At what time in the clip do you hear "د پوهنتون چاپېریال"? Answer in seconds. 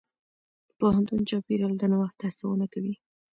0.67-1.73